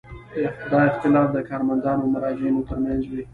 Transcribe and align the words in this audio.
دا 0.71 0.79
اختلاف 0.89 1.27
د 1.33 1.37
کارمندانو 1.49 2.01
او 2.05 2.11
مراجعینو 2.13 2.61
ترمنځ 2.69 3.01
وي. 3.11 3.23